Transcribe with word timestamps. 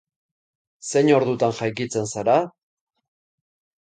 Zein 0.93 1.11
ordutan 1.17 1.53
jaikitzen 1.59 2.09
zara? 2.15 2.39